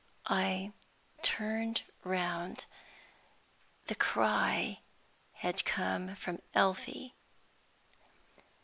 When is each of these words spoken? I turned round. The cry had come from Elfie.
I 0.25 0.71
turned 1.21 1.83
round. 2.03 2.65
The 3.85 3.93
cry 3.93 4.79
had 5.33 5.63
come 5.63 6.15
from 6.15 6.41
Elfie. 6.55 7.13